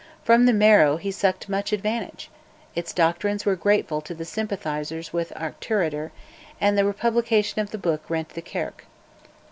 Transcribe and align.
From 0.23 0.47
the 0.47 0.51
Marrow 0.53 0.97
he 0.97 1.11
sucked 1.11 1.47
much 1.47 1.71
advantage: 1.71 2.31
its 2.73 2.91
doctrines 2.91 3.45
were 3.45 3.55
grateful 3.55 4.01
to 4.01 4.15
the 4.15 4.25
sympathisers 4.25 5.13
with 5.13 5.31
Auchterarder, 5.35 6.09
and 6.59 6.75
the 6.75 6.85
republication 6.85 7.61
of 7.61 7.69
the 7.69 7.77
book 7.77 8.09
rent 8.09 8.29
the 8.29 8.41
Kirk. 8.41 8.85